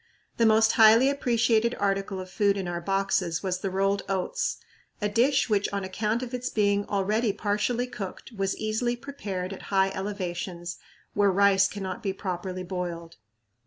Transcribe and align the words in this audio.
The 0.37 0.47
most 0.47 0.71
highly 0.71 1.11
appreciated 1.11 1.75
article 1.75 2.19
of 2.19 2.27
food 2.31 2.57
in 2.57 2.67
our 2.67 2.81
boxes 2.81 3.43
was 3.43 3.59
the 3.59 3.69
rolled 3.69 4.01
oats, 4.09 4.57
a 4.99 5.07
dish 5.07 5.47
which 5.47 5.71
on 5.71 5.83
account 5.83 6.23
of 6.23 6.33
its 6.33 6.49
being 6.49 6.87
already 6.89 7.31
partially 7.31 7.85
cooked 7.85 8.31
was 8.31 8.57
easily 8.57 8.95
prepared 8.95 9.53
at 9.53 9.61
high 9.69 9.89
elevations, 9.91 10.79
where 11.13 11.31
rice 11.31 11.67
cannot 11.67 12.01
be 12.01 12.13
properly 12.13 12.63
boiled. 12.63 13.17